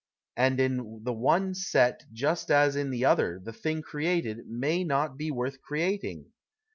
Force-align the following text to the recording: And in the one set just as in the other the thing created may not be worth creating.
And 0.35 0.59
in 0.59 1.01
the 1.03 1.13
one 1.13 1.53
set 1.53 2.05
just 2.11 2.49
as 2.49 2.75
in 2.75 2.89
the 2.89 3.05
other 3.05 3.39
the 3.39 3.53
thing 3.53 3.83
created 3.83 4.47
may 4.47 4.83
not 4.83 5.15
be 5.15 5.29
worth 5.29 5.61
creating. 5.61 6.31